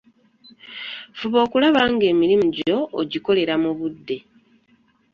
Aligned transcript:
Fuuba 1.17 1.37
okulaba 1.45 1.81
nga 1.93 2.05
emirimu 2.13 2.47
gyo 2.57 2.77
ogikolera 2.99 3.55
mu 3.63 3.71
budde. 3.77 4.17